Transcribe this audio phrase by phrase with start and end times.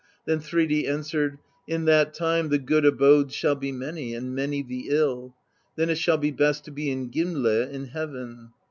[0.25, 4.87] Then Thridi answered: "In that time the good abodes shall be many, and many the
[4.89, 5.35] ill;
[5.75, 8.49] then it shall be best to be in Gimle in Heaven.